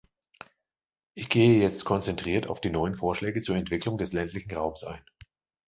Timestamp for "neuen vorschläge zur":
2.71-3.55